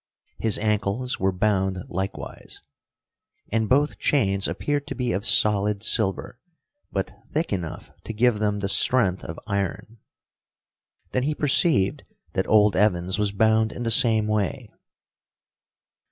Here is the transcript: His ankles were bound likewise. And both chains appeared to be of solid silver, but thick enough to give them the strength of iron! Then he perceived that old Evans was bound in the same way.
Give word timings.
His 0.39 0.57
ankles 0.57 1.19
were 1.19 1.31
bound 1.31 1.77
likewise. 1.87 2.59
And 3.51 3.69
both 3.69 3.99
chains 3.99 4.47
appeared 4.47 4.87
to 4.87 4.95
be 4.95 5.11
of 5.11 5.27
solid 5.27 5.83
silver, 5.83 6.39
but 6.91 7.13
thick 7.29 7.53
enough 7.53 7.91
to 8.05 8.11
give 8.13 8.39
them 8.39 8.61
the 8.61 8.67
strength 8.67 9.23
of 9.23 9.37
iron! 9.45 9.99
Then 11.11 11.21
he 11.21 11.35
perceived 11.35 12.03
that 12.33 12.47
old 12.47 12.75
Evans 12.75 13.19
was 13.19 13.31
bound 13.31 13.71
in 13.71 13.83
the 13.83 13.91
same 13.91 14.25
way. 14.25 14.71